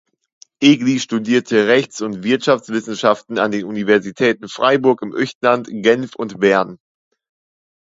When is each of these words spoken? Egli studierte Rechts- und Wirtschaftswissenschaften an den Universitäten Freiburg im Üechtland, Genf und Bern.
Egli 0.63 0.99
studierte 0.99 1.67
Rechts- 1.67 2.01
und 2.01 2.23
Wirtschaftswissenschaften 2.23 3.37
an 3.37 3.51
den 3.51 3.65
Universitäten 3.65 4.49
Freiburg 4.49 5.03
im 5.03 5.13
Üechtland, 5.13 5.67
Genf 5.69 6.15
und 6.15 6.39
Bern. 6.39 6.79